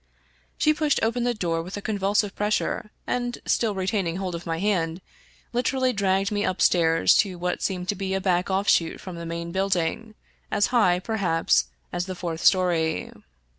[0.57, 4.57] She pushed the door open with a convulsive pressure, and, still retaining hold of my
[4.57, 4.99] hand,
[5.53, 9.51] literally dragged me upstairs to what seemed to be a back offshoot from the main
[9.51, 10.15] building,
[10.49, 13.11] as high, perhaps, as the fourth story.